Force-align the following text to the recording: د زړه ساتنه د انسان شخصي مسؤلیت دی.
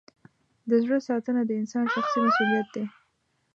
د 0.69 0.71
زړه 0.83 0.97
ساتنه 1.07 1.41
د 1.45 1.51
انسان 1.61 1.85
شخصي 1.93 2.19
مسؤلیت 2.25 2.67
دی. 2.75 2.85